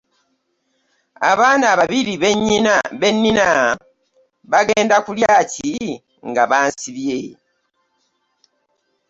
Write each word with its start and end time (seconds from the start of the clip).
Abaana 1.31 1.67
babiri 1.79 2.13
be 3.01 3.09
nnina 3.13 3.47
bagenda 4.51 4.95
kulya 5.05 5.35
ki 5.51 5.71
nga 6.29 6.43
bansibye? 6.51 7.17